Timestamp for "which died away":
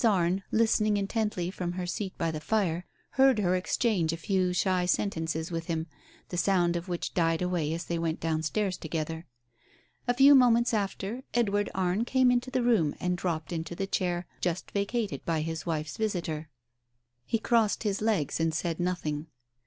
6.89-7.71